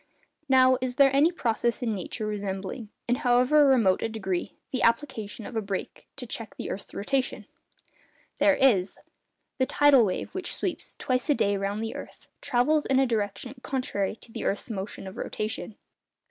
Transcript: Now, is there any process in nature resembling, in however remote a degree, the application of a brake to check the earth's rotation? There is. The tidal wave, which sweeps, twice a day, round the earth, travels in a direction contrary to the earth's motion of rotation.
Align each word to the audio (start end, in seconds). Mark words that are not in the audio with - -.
Now, 0.49 0.79
is 0.81 0.95
there 0.95 1.15
any 1.15 1.31
process 1.31 1.83
in 1.83 1.93
nature 1.93 2.25
resembling, 2.25 2.89
in 3.07 3.17
however 3.17 3.67
remote 3.67 4.01
a 4.01 4.09
degree, 4.09 4.55
the 4.71 4.81
application 4.81 5.45
of 5.45 5.55
a 5.55 5.61
brake 5.61 6.07
to 6.15 6.25
check 6.25 6.55
the 6.55 6.71
earth's 6.71 6.95
rotation? 6.95 7.45
There 8.39 8.55
is. 8.55 8.97
The 9.59 9.67
tidal 9.67 10.03
wave, 10.03 10.33
which 10.33 10.55
sweeps, 10.55 10.95
twice 10.95 11.29
a 11.29 11.35
day, 11.35 11.55
round 11.55 11.83
the 11.83 11.95
earth, 11.95 12.29
travels 12.41 12.87
in 12.87 12.97
a 12.99 13.05
direction 13.05 13.53
contrary 13.61 14.15
to 14.15 14.31
the 14.31 14.43
earth's 14.43 14.71
motion 14.71 15.05
of 15.05 15.17
rotation. 15.17 15.75